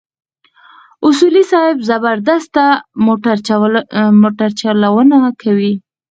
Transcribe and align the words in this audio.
اصولي 1.07 1.43
صیب 1.51 1.77
زبردسته 1.89 2.63
موټرچلونه 4.21 5.17
کوله. 5.41 5.71